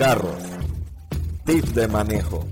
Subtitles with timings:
[0.00, 0.42] carros,
[1.44, 2.42] tips de manejo,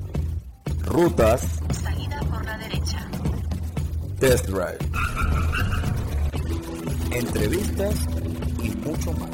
[0.85, 3.09] rutas, Salida por la derecha.
[4.21, 4.77] test drive,
[7.11, 8.07] entrevistas
[8.63, 9.31] y mucho más.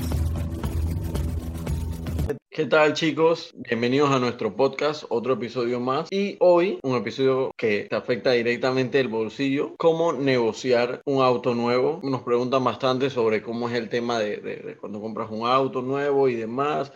[2.51, 3.51] ¿Qué tal chicos?
[3.69, 6.07] Bienvenidos a nuestro podcast, otro episodio más.
[6.13, 9.75] Y hoy un episodio que te afecta directamente el bolsillo.
[9.77, 11.99] ¿Cómo negociar un auto nuevo?
[12.05, 15.83] Nos preguntan bastante sobre cómo es el tema de, de- de cuando compras un auto
[15.83, 16.93] nuevo y demás.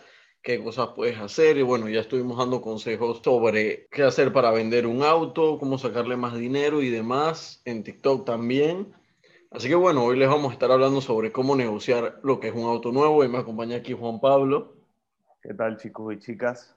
[0.49, 4.87] Qué cosas puedes hacer y bueno, ya estuvimos dando consejos sobre qué hacer para vender
[4.87, 8.91] un auto, cómo sacarle más dinero y demás en TikTok también.
[9.51, 12.55] Así que bueno, hoy les vamos a estar hablando sobre cómo negociar lo que es
[12.55, 14.73] un auto nuevo y me acompaña aquí Juan Pablo.
[15.43, 16.75] ¿Qué tal chicos y chicas?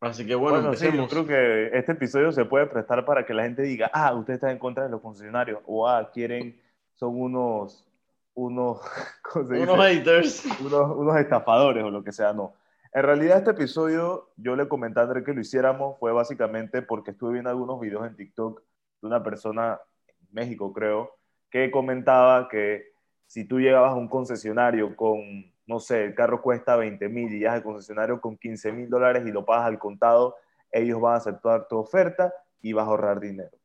[0.00, 1.10] Así que bueno, Bueno, sí, yo empecemos.
[1.12, 4.50] creo que este episodio se puede prestar para que la gente diga, ah, usted está
[4.50, 6.60] en contra de los concesionarios, o ah, quieren,
[6.96, 7.86] son unos,
[8.34, 8.80] unos,
[9.22, 9.72] ¿cómo se dice?
[9.72, 10.46] Unos haters.
[10.60, 12.54] unos, unos estafadores o lo que sea, no.
[12.94, 17.10] En realidad este episodio yo le comenté a André que lo hiciéramos fue básicamente porque
[17.10, 18.62] estuve viendo algunos videos en TikTok
[19.02, 21.10] de una persona en México, creo,
[21.50, 22.92] que comentaba que
[23.26, 25.18] si tú llegabas a un concesionario con,
[25.66, 29.26] no sé, el carro cuesta 20 mil y llegas al concesionario con 15 mil dólares
[29.26, 30.36] y lo pagas al contado,
[30.70, 33.58] ellos van a aceptar tu oferta y vas a ahorrar dinero.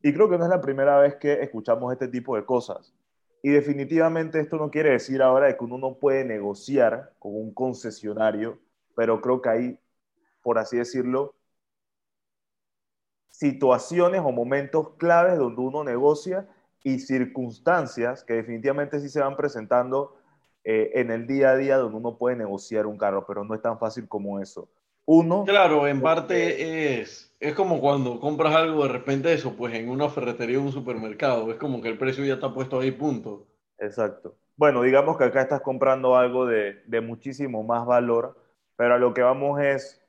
[0.00, 2.94] Y creo que no es la primera vez que escuchamos este tipo de cosas.
[3.42, 7.52] Y definitivamente esto no quiere decir ahora de que uno no puede negociar con un
[7.54, 8.58] concesionario,
[8.94, 9.78] pero creo que hay,
[10.42, 11.34] por así decirlo,
[13.30, 16.48] situaciones o momentos claves donde uno negocia
[16.82, 20.16] y circunstancias que definitivamente sí se van presentando
[20.64, 23.62] eh, en el día a día donde uno puede negociar un carro, pero no es
[23.62, 24.68] tan fácil como eso.
[25.06, 29.88] Uno, Claro, en parte es, es como cuando compras algo de repente eso, pues en
[29.90, 33.46] una ferretería o un supermercado, es como que el precio ya está puesto ahí, punto.
[33.78, 34.36] Exacto.
[34.56, 38.38] Bueno, digamos que acá estás comprando algo de, de muchísimo más valor,
[38.76, 40.02] pero a lo que vamos es,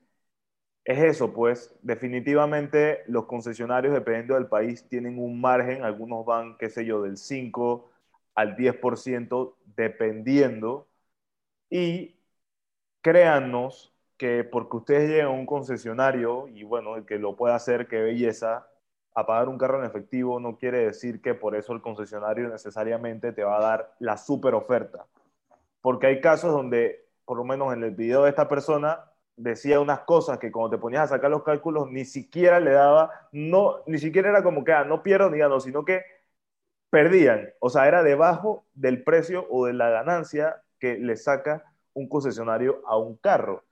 [0.85, 6.69] es eso, pues definitivamente los concesionarios, dependiendo del país, tienen un margen, algunos van, qué
[6.69, 7.91] sé yo, del 5
[8.35, 10.87] al 10%, dependiendo,
[11.69, 12.15] y
[13.01, 13.90] créannos
[14.21, 17.99] que porque ustedes llegan a un concesionario, y bueno, el que lo pueda hacer, qué
[17.99, 18.67] belleza,
[19.15, 23.33] a pagar un carro en efectivo no quiere decir que por eso el concesionario necesariamente
[23.33, 25.07] te va a dar la super oferta.
[25.81, 30.01] Porque hay casos donde, por lo menos en el video de esta persona, decía unas
[30.01, 33.97] cosas que cuando te ponías a sacar los cálculos ni siquiera le daba, no, ni
[33.97, 36.03] siquiera era como que, ah, no pierdo ni gano, sino que
[36.91, 37.49] perdían.
[37.59, 42.83] O sea, era debajo del precio o de la ganancia que le saca un concesionario
[42.85, 43.63] a un carro.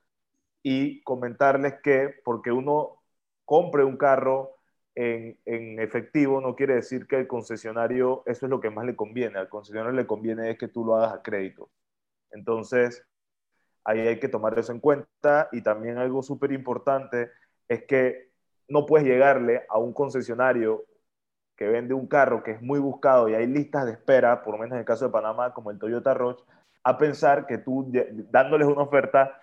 [0.63, 3.01] Y comentarles que porque uno
[3.45, 4.57] compre un carro
[4.95, 8.95] en, en, efectivo no quiere decir que el concesionario eso es lo que más le
[8.95, 9.39] conviene.
[9.39, 11.69] Al concesionario le conviene es que tú lo hagas a crédito.
[12.31, 13.05] Entonces,
[13.83, 15.49] ahí hay que tomar eso en cuenta.
[15.51, 17.31] Y también algo súper importante
[17.67, 18.29] es que
[18.67, 20.85] no puedes llegarle a un concesionario
[21.55, 24.59] que vende un carro que es muy buscado y hay listas de espera, por lo
[24.59, 26.39] menos en el caso de Panamá, como el Toyota Rush,
[26.83, 27.91] a pensar que tú
[28.31, 29.37] dándoles una oferta,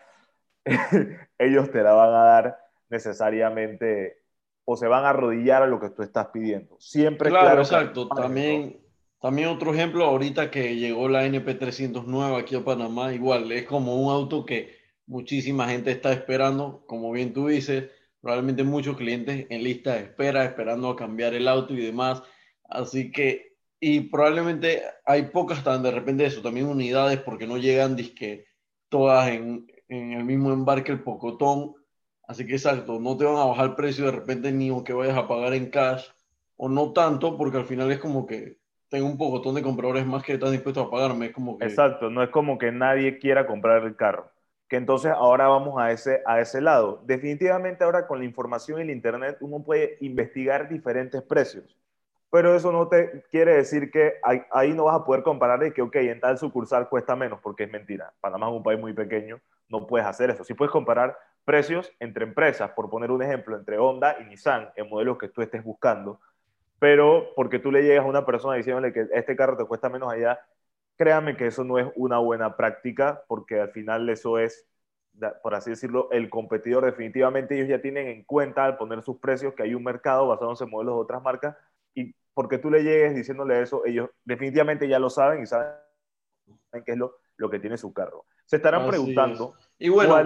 [1.39, 4.19] ellos te la van a dar necesariamente
[4.65, 6.77] o se van a arrodillar a lo que tú estás pidiendo.
[6.81, 8.09] Siempre claro, claro exacto.
[8.09, 8.81] También,
[9.21, 14.13] también otro ejemplo, ahorita que llegó la NP309 aquí a Panamá, igual es como un
[14.13, 14.77] auto que
[15.07, 17.85] muchísima gente está esperando, como bien tú dices,
[18.21, 22.25] probablemente muchos clientes en lista de espera, esperando a cambiar el auto y demás.
[22.65, 27.95] Así que, y probablemente hay pocas tan de repente eso, también unidades porque no llegan
[27.95, 28.47] disque
[28.89, 31.75] todas en, en el mismo embarque, el pocotón.
[32.27, 35.17] Así que exacto, no te van a bajar el precio de repente ni aunque vayas
[35.17, 36.07] a pagar en cash
[36.57, 38.59] o no tanto, porque al final es como que
[38.89, 41.27] tengo un pocotón de compradores más que están dispuestos a pagarme.
[41.27, 41.65] Es como que...
[41.67, 44.31] Exacto, no es como que nadie quiera comprar el carro.
[44.69, 47.03] Que entonces ahora vamos a ese, a ese lado.
[47.05, 51.77] Definitivamente ahora con la información y el internet uno puede investigar diferentes precios.
[52.31, 55.73] Pero eso no te quiere decir que ahí, ahí no vas a poder comparar de
[55.73, 58.13] que, ok, en tal sucursal cuesta menos, porque es mentira.
[58.21, 60.45] Panamá es un país muy pequeño, no puedes hacer eso.
[60.45, 64.89] Sí puedes comparar precios entre empresas, por poner un ejemplo, entre Honda y Nissan, en
[64.89, 66.21] modelos que tú estés buscando,
[66.79, 70.13] pero porque tú le llegas a una persona diciéndole que este carro te cuesta menos
[70.13, 70.41] allá,
[70.97, 74.67] créame que eso no es una buena práctica, porque al final eso es,
[75.43, 76.85] por así decirlo, el competidor.
[76.85, 80.65] Definitivamente ellos ya tienen en cuenta al poner sus precios que hay un mercado basándose
[80.65, 81.57] en modelos de otras marcas,
[81.95, 85.77] y porque tú le llegues diciéndole eso, ellos definitivamente ya lo saben y saben
[86.85, 88.25] qué es lo, lo que tiene su carro.
[88.45, 89.66] Se estarán Así preguntando es.
[89.79, 90.19] Y bueno,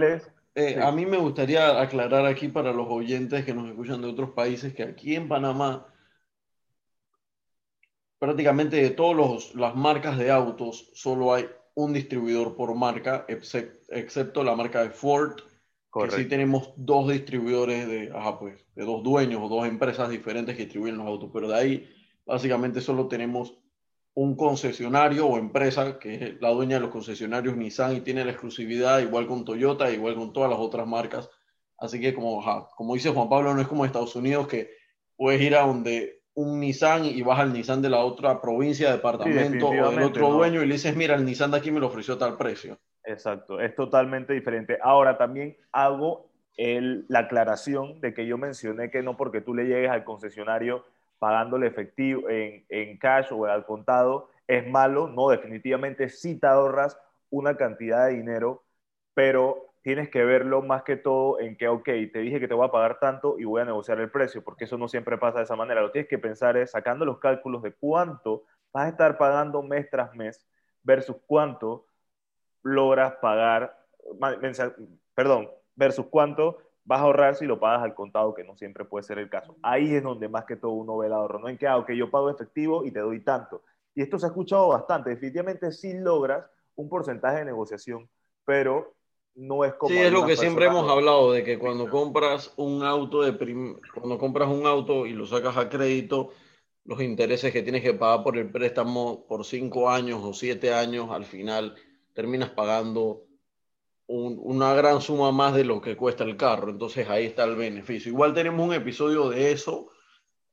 [0.55, 0.81] eh, sí.
[0.81, 4.75] A mí me gustaría aclarar aquí para los oyentes que nos escuchan de otros países
[4.75, 5.87] que aquí en Panamá
[8.21, 14.55] prácticamente de todas las marcas de autos solo hay un distribuidor por marca, excepto la
[14.55, 15.37] marca de Ford,
[15.93, 20.55] que sí tenemos dos distribuidores de, ajá, pues, de dos dueños o dos empresas diferentes
[20.55, 21.91] que distribuyen los autos, pero de ahí
[22.27, 23.59] básicamente solo tenemos
[24.15, 28.33] un concesionario o empresa que es la dueña de los concesionarios Nissan y tiene la
[28.33, 31.31] exclusividad igual con Toyota, igual con todas las otras marcas.
[31.79, 32.45] Así que como,
[32.77, 34.71] como dice Juan Pablo, no es como Estados Unidos que
[35.17, 39.69] puedes ir a donde un Nissan y vas al Nissan de la otra provincia, departamento
[39.69, 42.15] o del otro dueño y le dices, mira, el Nissan de aquí me lo ofreció
[42.15, 42.79] a tal precio.
[43.05, 44.79] Exacto, es totalmente diferente.
[44.83, 49.65] Ahora también hago el, la aclaración de que yo mencioné que no porque tú le
[49.65, 50.85] llegues al concesionario
[51.21, 56.99] pagándole efectivo en, en cash o al contado es malo, no, definitivamente sí te ahorras
[57.31, 58.65] una cantidad de dinero,
[59.15, 62.67] pero tienes que verlo más que todo en que, ok, te dije que te voy
[62.67, 65.45] a pagar tanto y voy a negociar el precio, porque eso no siempre pasa de
[65.45, 65.83] esa manera.
[65.83, 69.89] Lo tienes que pensar es sacando los cálculos de cuánto vas a estar pagando mes
[69.89, 70.47] tras mes
[70.83, 71.87] versus cuánto
[72.63, 73.79] logras pagar,
[75.15, 79.05] perdón, versus cuánto vas a ahorrar si lo pagas al contado, que no siempre puede
[79.05, 79.57] ser el caso.
[79.63, 81.91] Ahí es donde más que todo uno ve el ahorro, no en que, ah, ok,
[81.93, 83.63] yo pago efectivo y te doy tanto.
[83.95, 86.45] Y esto se ha escuchado bastante, definitivamente sí logras
[86.77, 88.09] un porcentaje de negociación,
[88.45, 88.95] pero
[89.35, 89.95] no es como...
[89.95, 93.37] Sí, es lo que siempre hemos hablado, de que cuando compras un auto, de
[93.95, 96.31] cuando compras un auto y lo sacas a crédito,
[96.85, 101.11] los intereses que tienes que pagar por el préstamo por cinco años o siete años,
[101.11, 101.75] al final
[102.15, 103.27] terminas pagando
[104.13, 106.71] una gran suma más de lo que cuesta el carro.
[106.71, 108.11] Entonces ahí está el beneficio.
[108.11, 109.91] Igual tenemos un episodio de eso,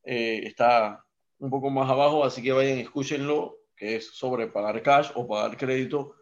[0.04, 1.04] eh, está
[1.40, 5.58] un poco más abajo, así que vayan, escúchenlo, que es sobre pagar cash o pagar
[5.58, 6.16] crédito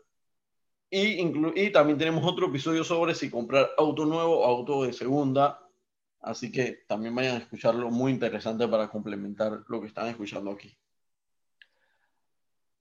[0.89, 5.59] y, también tenemos otro episodio sobre si comprar auto nuevo o auto de segunda.
[6.21, 10.75] Así que también vayan a escucharlo, muy interesante para complementar lo que están escuchando aquí.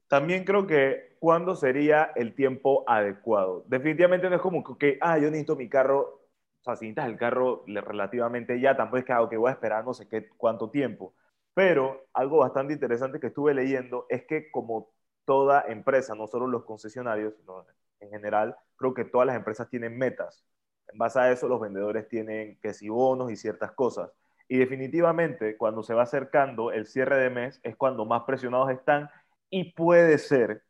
[0.08, 3.64] También creo que cuándo sería el tiempo adecuado.
[3.66, 6.20] Definitivamente no es como que, ah, yo necesito mi carro,
[6.64, 9.94] o necesitas el carro relativamente ya, tampoco es que, ah, que voy a esperar no
[9.94, 11.14] sé qué, cuánto tiempo.
[11.54, 14.90] Pero algo bastante interesante que estuve leyendo es que como
[15.24, 17.64] toda empresa, no solo los concesionarios, sino
[18.00, 20.44] en general, creo que todas las empresas tienen metas.
[20.92, 24.10] En base a eso, los vendedores tienen que si bonos y ciertas cosas.
[24.48, 29.08] Y definitivamente, cuando se va acercando el cierre de mes, es cuando más presionados están
[29.50, 30.62] y puede ser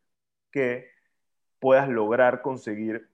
[0.51, 0.87] que
[1.59, 3.09] puedas lograr conseguir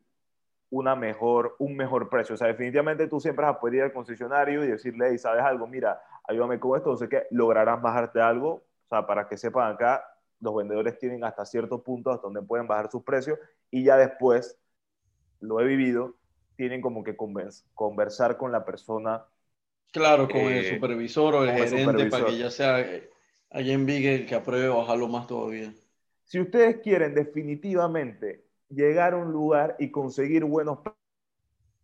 [0.69, 2.35] una mejor, un mejor precio.
[2.35, 5.43] O sea, definitivamente tú siempre vas a poder ir al concesionario y decirle, hey, ¿sabes
[5.43, 5.67] algo?
[5.67, 6.95] Mira, ayúdame con esto.
[6.95, 8.49] sé que lograrás bajarte algo.
[8.53, 10.03] O sea, para que sepan acá,
[10.39, 13.37] los vendedores tienen hasta cierto punto hasta donde pueden bajar sus precios
[13.69, 14.57] y ya después,
[15.39, 16.15] lo he vivido,
[16.55, 19.25] tienen como que conversar con la persona.
[19.91, 22.79] Claro, con el eh, supervisor o el gerente para que ya sea
[23.51, 25.73] alguien Big que apruebe bajarlo más todavía.
[26.23, 30.79] Si ustedes quieren definitivamente llegar a un lugar y conseguir buenos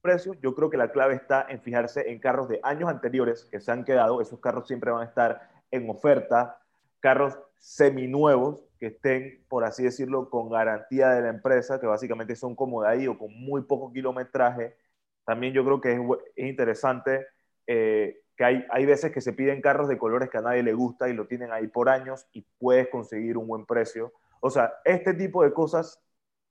[0.01, 3.59] precios, yo creo que la clave está en fijarse en carros de años anteriores que
[3.59, 4.21] se han quedado.
[4.21, 6.59] Esos carros siempre van a estar en oferta.
[7.01, 12.55] Carros seminuevos que estén, por así decirlo, con garantía de la empresa, que básicamente son
[12.55, 14.77] como de ahí o con muy poco kilometraje.
[15.25, 17.27] También yo creo que es, interesante
[17.65, 20.73] eh, que hay, hay veces que se piden carros de colores que a nadie le
[20.73, 24.13] gusta y lo tienen ahí por años y puedes conseguir un buen precio.
[24.39, 25.99] O sea, este tipo de cosas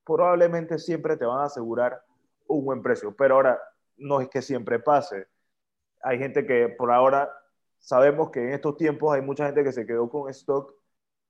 [0.04, 2.02] probablemente siempre te van a asegurar
[2.48, 3.60] un buen precio, pero ahora
[3.96, 5.28] no es que siempre pase.
[6.02, 7.30] Hay gente que por ahora
[7.78, 10.74] sabemos que en estos tiempos hay mucha gente que se quedó con stock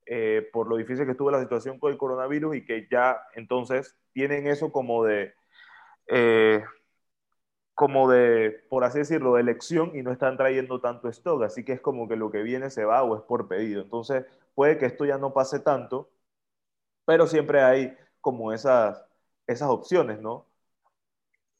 [0.06, 3.96] eh, por lo difícil que estuvo la situación con el coronavirus y que ya entonces
[4.12, 5.34] tienen eso como de,
[6.06, 6.64] eh,
[7.76, 11.42] como de, por así decirlo, de elección y no están trayendo tanto stock.
[11.42, 13.82] Así que es como que lo que viene se va o es por pedido.
[13.82, 16.08] Entonces puede que esto ya no pase tanto,
[17.04, 19.04] pero siempre hay como esas,
[19.46, 20.46] esas opciones, ¿no?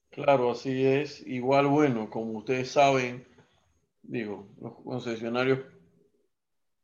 [0.09, 1.21] Claro, así es.
[1.27, 3.27] Igual, bueno, como ustedes saben,
[4.03, 5.59] digo, los concesionarios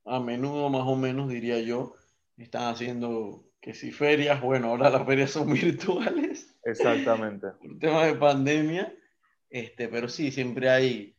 [0.04, 1.94] a menudo más o menos, diría yo,
[2.36, 6.54] están haciendo que si ferias, bueno, ahora las ferias son virtuales.
[6.64, 7.46] Exactamente.
[7.52, 8.94] Por tema de pandemia,
[9.52, 11.14] este, pero sí, siempre hay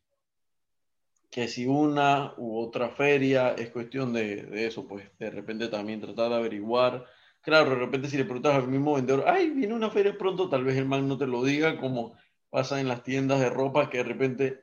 [1.30, 6.02] que si una u otra feria, es cuestión de, de, eso, pues de repente también
[6.02, 7.06] tratar de averiguar.
[7.42, 10.64] Claro, de repente si le preguntas al mismo vendedor, ay, viene una feria pronto, tal
[10.64, 12.16] vez el man no te lo diga, como
[12.50, 14.62] pasa en las tiendas de ropa, que de repente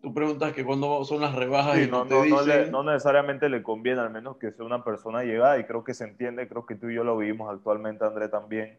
[0.00, 4.00] tú preguntas que cuándo son las rebajas y no, te no, no, necesariamente le conviene,
[4.00, 6.88] al menos que sea una persona llegada, y creo que se entiende, creo que tú
[6.88, 8.78] y yo lo vivimos actualmente, André, también.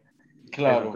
[0.50, 0.90] Claro.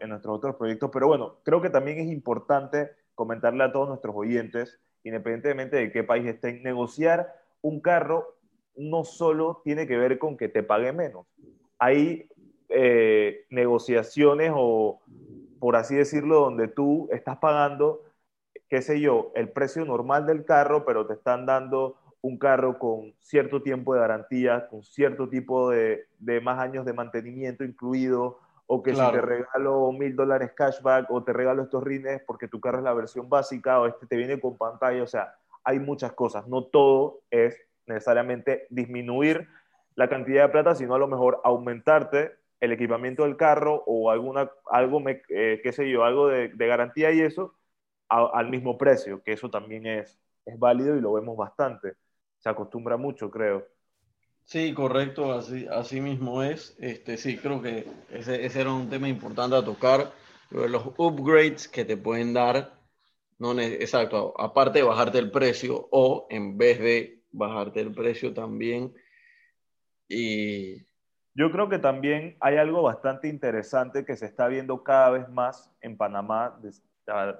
[0.00, 0.90] En, nuestros otros proyectos.
[0.92, 6.04] Pero bueno, creo que también es importante comentarle a todos nuestros oyentes, independientemente de qué
[6.04, 8.36] país estén, negociar un carro
[8.76, 11.26] no solo tiene que ver con que te pague menos.
[11.78, 12.28] Hay
[12.68, 15.00] eh, negociaciones o
[15.58, 18.02] por así decirlo, donde tú estás pagando,
[18.68, 23.14] qué sé yo, el precio normal del carro, pero te están dando un carro con
[23.20, 28.82] cierto tiempo de garantía, con cierto tipo de, de más años de mantenimiento incluido, o
[28.82, 32.78] que si te regalo mil dólares cashback o te regalo estos rines porque tu carro
[32.78, 36.46] es la versión básica o este te viene con pantalla, o sea, hay muchas cosas,
[36.48, 39.48] no todo es necesariamente disminuir
[39.94, 44.50] la cantidad de plata, sino a lo mejor aumentarte el equipamiento del carro o alguna,
[44.70, 47.54] algo, eh, qué sé yo, algo de, garantía y eso
[48.08, 51.94] al mismo precio, que eso también es, es válido y lo vemos bastante.
[52.38, 53.66] Se acostumbra mucho, creo.
[54.46, 56.76] Sí, correcto, así, así mismo es.
[56.78, 60.12] Este, sí, creo que ese, ese era un tema importante a tocar.
[60.50, 62.78] Los upgrades que te pueden dar,
[63.40, 68.94] no exacto, aparte de bajarte el precio o en vez de bajarte el precio también.
[70.08, 70.76] Y
[71.34, 75.74] yo creo que también hay algo bastante interesante que se está viendo cada vez más
[75.80, 76.70] en Panamá de,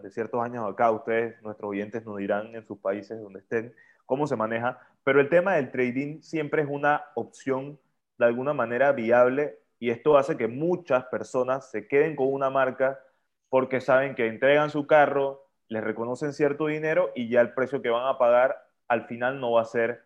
[0.03, 0.91] de ciertos años acá.
[0.91, 3.73] Ustedes, nuestros oyentes, nos dirán en sus países donde estén
[4.07, 7.79] cómo se maneja pero el tema del trading siempre es una opción
[8.19, 12.99] de alguna manera viable y esto hace que muchas personas se queden con una marca
[13.49, 17.89] porque saben que entregan su carro, les reconocen cierto dinero y ya el precio que
[17.89, 18.57] van a pagar
[18.89, 20.05] al final no va a ser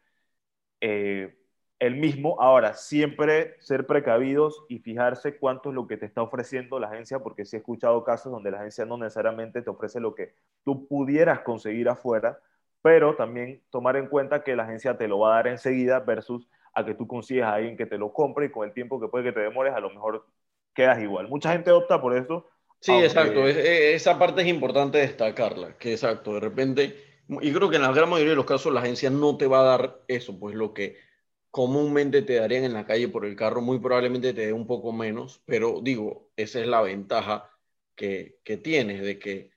[0.83, 1.35] eh,
[1.79, 2.37] el mismo.
[2.39, 7.21] Ahora, siempre ser precavidos y fijarse cuánto es lo que te está ofreciendo la agencia,
[7.21, 10.87] porque sí he escuchado casos donde la agencia no necesariamente te ofrece lo que tú
[10.87, 12.39] pudieras conseguir afuera,
[12.83, 16.49] pero también tomar en cuenta que la agencia te lo va a dar enseguida versus
[16.75, 19.09] a que tú consigas a alguien que te lo compre y con el tiempo que
[19.09, 20.27] puede que te demores, a lo mejor
[20.75, 21.29] quedas igual.
[21.29, 22.47] Mucha gente opta por eso.
[22.81, 23.47] Sí, exacto.
[23.47, 26.97] esa parte es importante destacarla, que exacto, de repente,
[27.29, 29.61] y creo que en la gran mayoría de los casos la agencia no te va
[29.61, 30.97] a dar eso, pues lo que
[31.51, 34.93] comúnmente te darían en la calle por el carro, muy probablemente te dé un poco
[34.93, 37.51] menos, pero digo, esa es la ventaja
[37.95, 39.51] que, que tienes, de que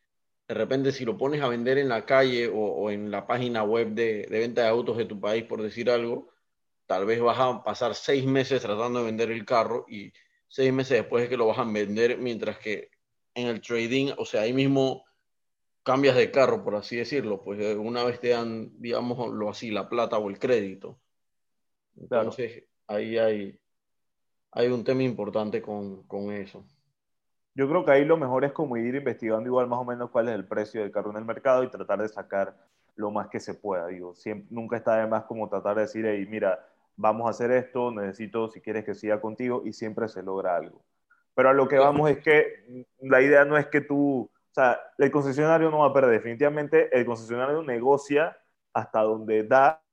[0.48, 3.90] de repente si lo pones a vender en la calle o, en la página web
[3.90, 6.30] de, venta de autos de tu país, por decir algo,
[6.86, 10.12] tal vez vas a pasar seis meses tratando de vender el carro y
[10.48, 12.92] seis meses después es que lo vas a vender, mientras que
[13.34, 15.04] en el trading, o sea, ahí mismo
[15.82, 19.90] cambias de carro, por así decirlo, pues eh, una vez te dan, digámoslo así, la
[19.90, 21.00] plata o el crédito.
[21.96, 23.60] Entonces, ahí hay,
[24.52, 26.66] hay un tema importante con, con eso.
[27.56, 30.28] Yo creo que ahí lo mejor es como ir investigando igual más o menos cuál
[30.28, 32.56] es el precio del carro en el mercado y tratar de sacar
[32.96, 33.88] lo más que se pueda.
[33.88, 37.52] Digo, siempre, nunca está de más como tratar de decir, hey, mira, vamos a hacer
[37.52, 40.84] esto, necesito si quieres que siga contigo y siempre se logra algo.
[41.36, 44.80] Pero a lo que vamos es que la idea no es que tú, o sea,
[44.98, 46.12] el concesionario no va a perder.
[46.12, 48.38] Definitivamente el concesionario negocia
[48.74, 49.84] hasta donde da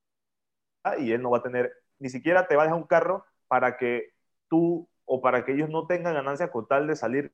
[0.98, 3.76] y él no va a tener, ni siquiera te va a dejar un carro para
[3.76, 4.14] que
[4.48, 7.32] tú o para que ellos no tengan ganancia con tal de salir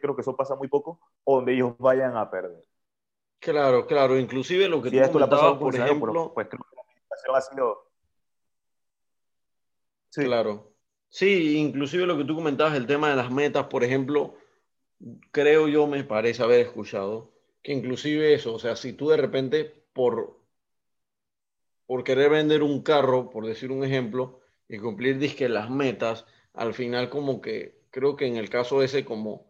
[0.00, 2.64] creo que eso pasa muy poco, o donde ellos vayan a perder.
[3.38, 6.32] Claro, claro, inclusive lo que tú comentabas, por ejemplo...
[6.34, 7.90] pues creo que la administración ha sido...
[10.10, 10.24] Sí.
[10.24, 10.72] Claro.
[11.08, 14.34] Sí, inclusive lo que tú comentabas, el tema de las metas, por ejemplo,
[15.30, 19.84] creo yo, me parece haber escuchado, que inclusive eso, o sea, si tú de repente
[19.92, 20.38] por,
[21.86, 26.74] por querer vender un carro, por decir un ejemplo, y cumplir disque las metas, al
[26.74, 29.49] final como que, creo que en el caso ese como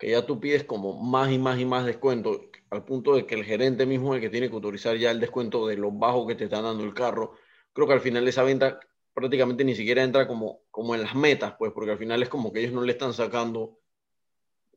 [0.00, 3.34] que ya tú pides como más y más y más descuento, al punto de que
[3.34, 6.26] el gerente mismo es el que tiene que autorizar ya el descuento de lo bajo
[6.26, 7.32] que te está dando el carro.
[7.74, 8.80] Creo que al final esa venta
[9.12, 12.50] prácticamente ni siquiera entra como, como en las metas, pues, porque al final es como
[12.50, 13.78] que ellos no le están sacando,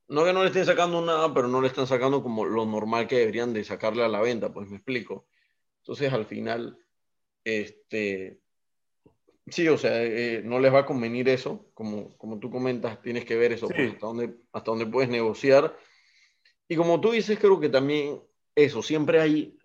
[0.10, 3.08] no que no le estén sacando nada, pero no le están sacando como lo normal
[3.08, 5.28] que deberían de sacarle a la venta, pues me explico.
[5.78, 6.78] Entonces al final,
[7.46, 8.42] este,
[9.48, 13.26] Sí, o sea, eh, no les va a convenir eso, como, como tú comentas, tienes
[13.26, 15.76] que ver eso, pues, hasta, dónde, hasta dónde puedes negociar.
[16.68, 18.22] Y como tú dices, creo que también
[18.56, 19.58] eso, siempre hay,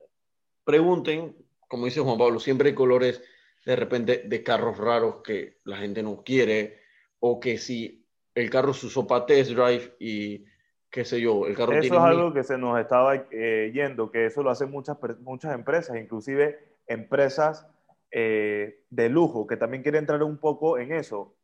[0.64, 1.36] pregunten,
[1.68, 3.22] como dice Juan Pablo, siempre hay colores
[3.64, 6.80] de repente de carros raros que la gente no quiere,
[7.20, 8.04] o que si
[8.34, 10.44] el carro se usó para test drive y
[10.90, 14.26] qué sé yo, el carro Eso es algo que se nos estaba eh, yendo, que
[14.26, 17.68] eso lo hacen muchas, muchas empresas, inclusive empresas
[18.10, 21.36] eh, de lujo, que también quiere entrar un poco en eso.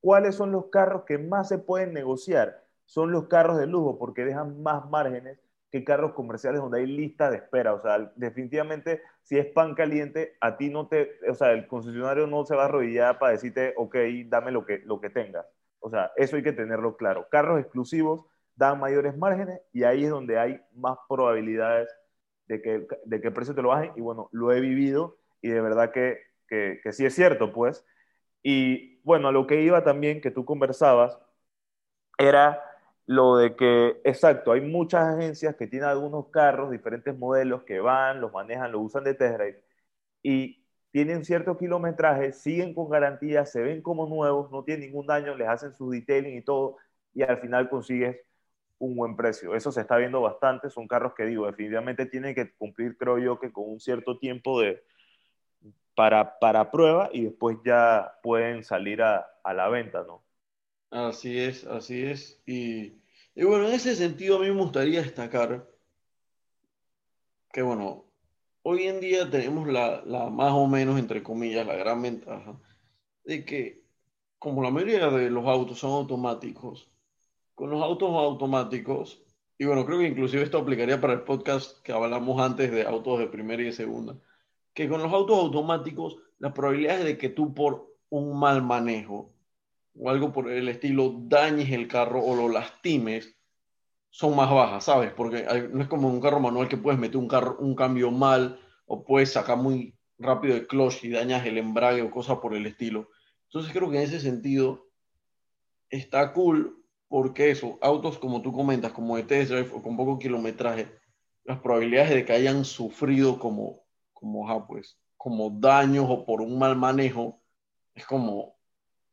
[0.00, 2.64] ¿Cuáles son los carros que más se pueden negociar?
[2.84, 5.38] Son los carros de lujo porque dejan más márgenes
[5.70, 7.74] que carros comerciales donde hay lista de espera.
[7.74, 12.26] O sea, definitivamente, si es pan caliente, a ti no te, o sea, el concesionario
[12.26, 13.96] no se va a arrodillar para decirte, ok,
[14.26, 15.46] dame lo que, lo que tengas.
[15.80, 17.28] O sea, eso hay que tenerlo claro.
[17.30, 21.88] Carros exclusivos dan mayores márgenes y ahí es donde hay más probabilidades
[22.46, 23.92] de que, de que precio te lo bajen.
[23.96, 27.84] Y bueno, lo he vivido y de verdad que, que, sí es cierto, pues.
[28.42, 31.18] Y bueno, a lo que iba también, que tú conversabas,
[32.18, 32.62] era
[33.06, 38.20] lo de que, exacto, hay muchas agencias que tienen algunos carros, diferentes modelos, que van,
[38.20, 39.62] los manejan, los usan de test drive
[40.22, 45.36] y tienen cierto kilometraje, siguen con garantía, se ven como nuevos, no tienen ningún daño,
[45.36, 46.78] les hacen su detailing y todo,
[47.14, 48.18] y al final consigues
[48.78, 49.54] un buen precio.
[49.54, 53.38] Eso se está viendo bastante, son carros que digo, definitivamente tienen que cumplir, creo yo,
[53.40, 54.82] que con un cierto tiempo de,
[55.96, 60.24] para, para prueba y después ya pueden salir a, a la venta, ¿no?
[60.90, 62.42] Así es, así es.
[62.46, 63.02] Y,
[63.34, 65.68] y bueno, en ese sentido a mí me gustaría destacar
[67.52, 68.12] que, bueno,
[68.62, 72.60] hoy en día tenemos la, la más o menos, entre comillas, la gran ventaja
[73.24, 73.84] de que
[74.38, 76.92] como la mayoría de los autos son automáticos,
[77.54, 79.24] con los autos automáticos,
[79.58, 83.18] y bueno, creo que inclusive esto aplicaría para el podcast que hablamos antes de autos
[83.18, 84.20] de primera y de segunda,
[84.76, 89.32] que con los autos automáticos, las probabilidades de que tú por un mal manejo
[89.98, 93.34] o algo por el estilo dañes el carro o lo lastimes
[94.10, 95.14] son más bajas, ¿sabes?
[95.14, 98.60] Porque no es como un carro manual que puedes meter un, carro, un cambio mal
[98.84, 102.66] o puedes sacar muy rápido el clutch y dañas el embrague o cosas por el
[102.66, 103.08] estilo.
[103.46, 104.90] Entonces creo que en ese sentido
[105.88, 110.18] está cool porque eso, autos como tú comentas, como de test drive o con poco
[110.18, 110.86] kilometraje,
[111.44, 113.85] las probabilidades de que hayan sufrido como,
[114.16, 117.40] como, pues, como daños o por un mal manejo
[117.94, 118.56] es como,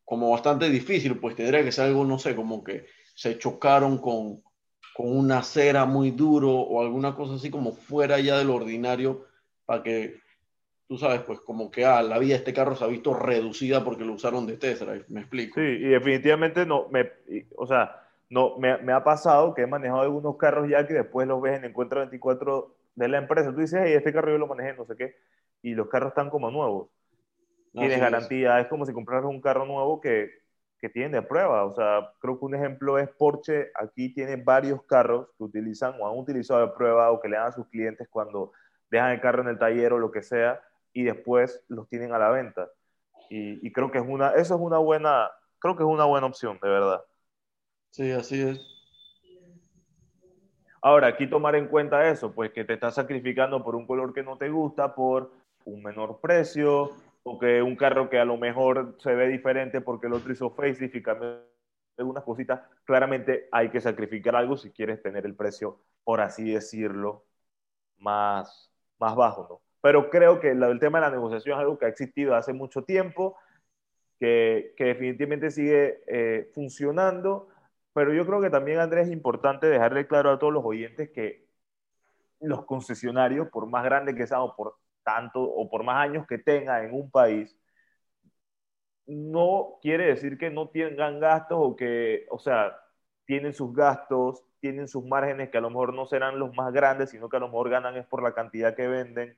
[0.05, 4.41] como bastante difícil, pues tendría que ser algo, no sé, como que se chocaron con,
[4.95, 9.25] con una acera muy duro o alguna cosa así como fuera ya del ordinario
[9.65, 10.21] para que
[10.87, 13.83] tú sabes, pues como que ah, la vida de este carro se ha visto reducida
[13.83, 15.55] porque lo usaron de test drive, me explico.
[15.55, 17.11] Sí, y definitivamente no, me,
[17.55, 21.27] o sea, no, me, me, ha pasado que he manejado algunos carros ya que después
[21.27, 23.51] los ves en Encuentro 24 de la empresa.
[23.51, 25.15] Tú dices, hey, este carro yo lo manejé, no sé qué,
[25.61, 26.89] y los carros están como nuevos.
[27.71, 28.67] Tienes garantía, es.
[28.67, 30.29] como si compraras un carro nuevo que,
[30.79, 31.65] que tiene de prueba.
[31.65, 36.07] O sea, creo que un ejemplo es Porsche, aquí tiene varios carros que utilizan o
[36.07, 38.51] han utilizado de prueba o que le dan a sus clientes cuando
[38.91, 40.61] dejan el carro en el taller o lo que sea
[40.93, 42.69] y después los tienen a la venta.
[43.29, 46.27] Y, y, creo que es una, eso es una buena, creo que es una buena
[46.27, 47.03] opción, de verdad.
[47.89, 48.72] Sí, así es.
[50.85, 54.21] Ahora, aquí tomar en cuenta eso, pues que te estás sacrificando por un color que
[54.21, 55.31] no te gusta, por
[55.63, 56.91] un menor precio,
[57.23, 60.49] o que un carro que a lo mejor se ve diferente porque el otro hizo
[60.49, 61.39] facelift y cambió
[61.97, 67.23] algunas cositas, claramente hay que sacrificar algo si quieres tener el precio, por así decirlo,
[67.99, 68.69] más,
[68.99, 69.61] más bajo, ¿no?
[69.79, 72.83] pero creo que el, tema de la negociación es algo que ha existido hace mucho
[72.83, 73.37] tiempo,
[74.19, 77.47] que, que definitivamente sigue eh, funcionando,
[77.93, 81.47] pero yo creo que también, Andrés, es importante dejarle claro a todos los oyentes que
[82.39, 86.37] los concesionarios, por más grandes que sean o por tanto o por más años que
[86.37, 87.55] tengan en un país,
[89.05, 92.75] no quiere decir que no tengan gastos o que, o sea,
[93.25, 97.09] tienen sus gastos, tienen sus márgenes que a lo mejor no serán los más grandes,
[97.09, 99.37] sino que a lo mejor ganan es por la cantidad que venden.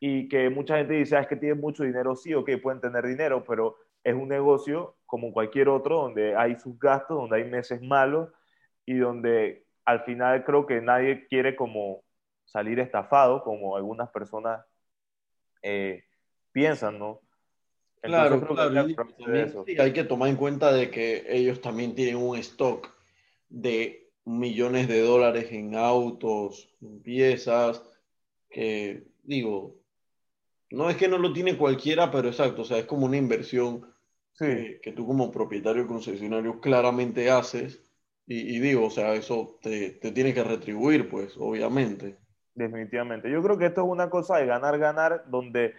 [0.00, 3.06] Y que mucha gente dice, ah, es que tienen mucho dinero, sí, ok, pueden tener
[3.06, 7.80] dinero, pero es un negocio como cualquier otro donde hay sus gastos, donde hay meses
[7.80, 8.30] malos
[8.84, 12.02] y donde al final creo que nadie quiere como
[12.44, 14.66] salir estafado, como algunas personas
[15.62, 16.02] eh,
[16.50, 17.20] piensan, ¿no?
[18.02, 19.64] claro, claro.
[19.64, 22.92] sí, hay que tomar en cuenta de que ellos también tienen un stock
[23.48, 27.84] de millones de dólares en autos, en piezas,
[28.50, 29.76] que digo,
[30.70, 33.93] no es que no lo tiene cualquiera, pero exacto, o sea, es como una inversión
[34.38, 37.80] que, tú como propietario concesionario claramente haces.
[38.26, 42.16] Y, digo, o sea, eso te, tiene que retribuir, pues, obviamente.
[42.54, 43.30] Definitivamente.
[43.30, 45.74] Yo creo que esto es una cosa de ganar, ganar, donde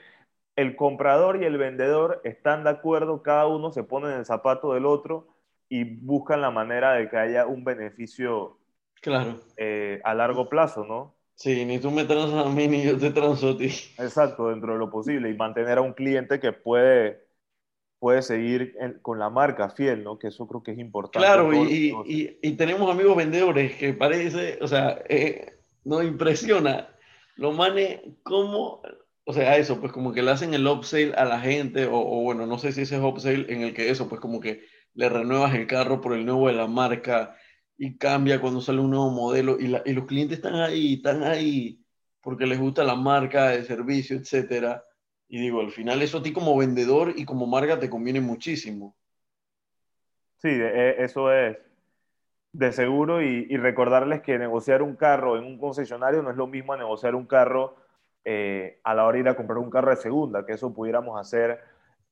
[0.55, 4.73] el comprador y el vendedor están de acuerdo, cada uno se pone en el zapato
[4.73, 5.27] del otro
[5.69, 8.59] y buscan la manera de que haya un beneficio
[9.01, 9.39] claro.
[9.57, 11.15] Eh, a largo plazo, ¿no?
[11.35, 13.65] Sí, ni tú me transas a mí ni yo te transo a ti.
[13.97, 15.29] Exacto, dentro de lo posible.
[15.29, 17.24] Y mantener a un cliente que puede,
[18.05, 20.19] puede seguir con la marca fiel, ¿no?
[20.19, 21.25] Que eso creo que es importante.
[21.25, 26.87] Claro, y, y, y, tenemos amigos vendedores que parece, o sea, eh, nos impresiona.
[27.35, 28.83] Lo mane como,
[29.23, 32.21] o sea, eso, pues como que le hacen el upsale a la gente, o, o
[32.21, 34.61] bueno, no sé si ese es upsale en el que eso, pues como que
[34.93, 37.35] le renuevas el carro por el nuevo de la marca
[37.75, 41.83] y cambia cuando sale un nuevo modelo y, y, los clientes están ahí, están ahí
[42.21, 44.83] porque les gusta la marca, el servicio, etcétera.
[45.35, 48.95] Y digo, al final eso a ti como vendedor y como marca te conviene muchísimo.
[50.37, 51.57] Sí, e, eso es
[52.53, 56.47] de seguro y, y, recordarles que negociar un carro en un concesionario no es lo
[56.47, 57.75] mismo a negociar un carro
[58.23, 61.19] eh, a la hora de ir a comprar un carro de segunda, que eso pudiéramos
[61.19, 61.59] hacer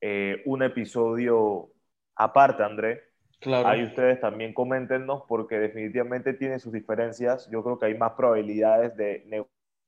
[0.02, 1.70] eh, un episodio
[2.18, 3.04] aparte, André,
[3.40, 3.70] Claro.
[3.70, 7.50] Ahí ustedes también coméntenos porque definitivamente tiene sus diferencias.
[7.50, 9.26] Yo creo que hay más probabilidades de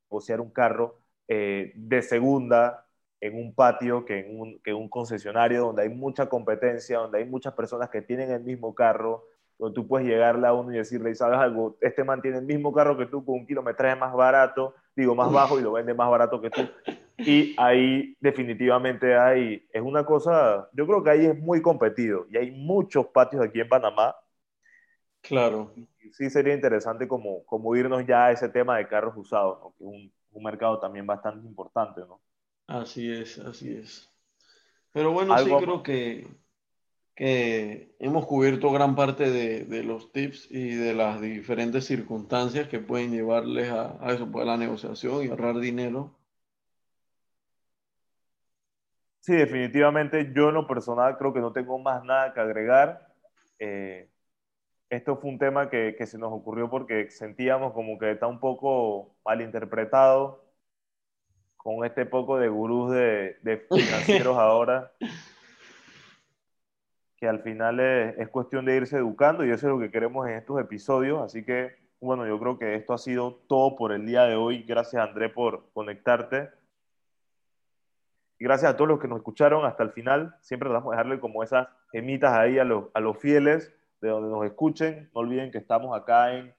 [0.09, 2.84] negociar un carro eh, de segunda
[3.21, 7.25] en un patio que en un, que un concesionario donde hay mucha competencia, donde hay
[7.25, 9.25] muchas personas que tienen el mismo carro,
[9.57, 11.77] donde tú puedes llegarle a uno y decirle, ¿sabes algo?
[11.81, 15.31] Este man tiene el mismo carro que tú con un kilometraje más barato, digo más
[15.31, 16.61] bajo y lo vende más barato que tú.
[17.17, 22.37] Y ahí definitivamente hay, es una cosa, yo creo que ahí es muy competido y
[22.37, 24.15] hay muchos patios aquí en Panamá.
[25.21, 25.73] Claro.
[26.11, 29.73] Sí sería interesante como, como irnos ya a ese tema de carros usados, ¿no?
[29.77, 32.21] que es un, un, mercado también bastante importante, ¿no?
[32.67, 34.09] Así es, así es.
[34.91, 36.27] Pero bueno, sí creo que,
[37.15, 42.79] que hemos cubierto gran parte de, de, los tips y de las diferentes circunstancias que
[42.79, 46.15] pueden llevarles a, a eso, pues a la negociación y ahorrar dinero.
[49.19, 53.07] Sí, definitivamente yo en lo personal creo que no tengo más nada que agregar.
[53.59, 54.09] Eh,
[54.89, 58.39] esto fue un tema que, que, se nos ocurrió porque sentíamos como que está un
[58.39, 60.44] poco malinterpretado
[61.65, 64.91] con este poco de gurús de, de financieros ahora,
[67.17, 70.27] que al final es, es, cuestión de irse educando y eso es lo que queremos
[70.27, 71.23] en estos episodios.
[71.23, 74.61] Así que, bueno, yo creo que esto ha sido todo por el día de hoy.
[74.61, 76.51] Gracias, André, por conectarte.
[78.37, 80.35] Gracias a todos los que nos escucharon hasta el final.
[80.41, 84.29] Siempre tratamos de dejarle como esas gemitas ahí a los, a los fieles de donde
[84.29, 85.09] nos escuchen.
[85.15, 86.53] No olviden que estamos acá en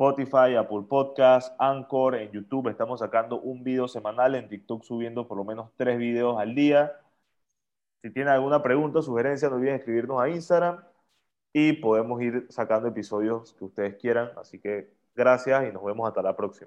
[0.00, 2.68] Spotify, Apple Podcast, Anchor, en YouTube.
[2.68, 6.98] Estamos sacando un video semanal, en TikTok subiendo por lo menos tres videos al día.
[8.00, 10.82] Si tienen alguna pregunta sugerencia, no olviden escribirnos a Instagram
[11.52, 14.30] y podemos ir sacando episodios que ustedes quieran.
[14.38, 16.58] Así que gracias y nos vemos hasta la próxima.